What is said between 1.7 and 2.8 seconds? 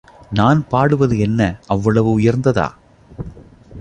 அவ்வளவு உயர்ந்ததா?